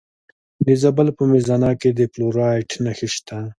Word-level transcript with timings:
د 0.65 0.67
زابل 0.81 1.07
په 1.17 1.23
میزانه 1.31 1.71
کې 1.79 1.89
د 1.97 1.99
فلورایټ 2.11 2.69
نښې 2.83 3.07
شته. 3.15 3.37